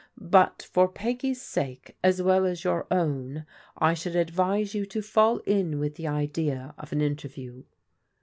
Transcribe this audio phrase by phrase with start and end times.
[0.17, 3.45] But for Peggy's sake, as well as your own,
[3.77, 7.65] I should advise you to fall in with the idea of an interview.'